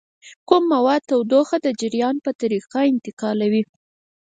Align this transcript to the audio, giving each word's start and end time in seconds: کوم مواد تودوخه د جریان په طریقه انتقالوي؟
کوم 0.47 0.63
مواد 0.73 1.01
تودوخه 1.09 1.57
د 1.65 1.67
جریان 1.79 2.15
په 2.25 2.31
طریقه 2.41 2.79
انتقالوي؟ 2.91 3.63